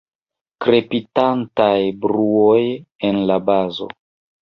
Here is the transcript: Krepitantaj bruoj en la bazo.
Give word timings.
Krepitantaj 0.65 1.77
bruoj 2.07 2.59
en 3.11 3.25
la 3.33 3.43
bazo. 3.55 3.93